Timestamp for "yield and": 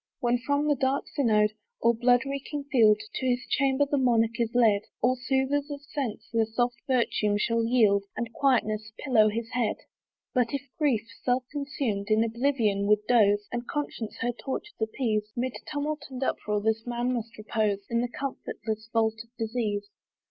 7.63-8.33